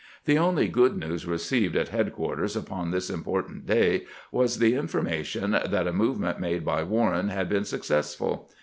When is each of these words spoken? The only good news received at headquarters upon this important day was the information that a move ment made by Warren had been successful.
The 0.25 0.39
only 0.39 0.67
good 0.67 0.97
news 0.97 1.27
received 1.27 1.75
at 1.75 1.89
headquarters 1.89 2.55
upon 2.55 2.89
this 2.89 3.11
important 3.11 3.67
day 3.67 4.07
was 4.31 4.57
the 4.57 4.73
information 4.73 5.51
that 5.51 5.87
a 5.87 5.93
move 5.93 6.19
ment 6.19 6.39
made 6.39 6.65
by 6.65 6.81
Warren 6.81 7.27
had 7.27 7.47
been 7.47 7.65
successful. 7.65 8.49